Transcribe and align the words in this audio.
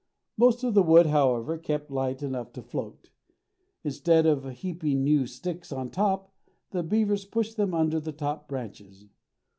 Most 0.35 0.63
of 0.63 0.73
the 0.73 0.81
wood, 0.81 1.05
however, 1.05 1.59
kept 1.59 1.91
light 1.91 2.23
enough 2.23 2.51
to 2.53 2.63
float. 2.63 3.11
Instead 3.83 4.25
of 4.25 4.49
heaping 4.49 5.03
new 5.03 5.27
sticks 5.27 5.71
on 5.71 5.91
top, 5.91 6.33
the 6.71 6.81
beavers 6.81 7.23
pushed 7.23 7.55
them 7.55 7.75
under 7.75 7.99
the 7.99 8.11
top 8.11 8.47
branches. 8.47 9.05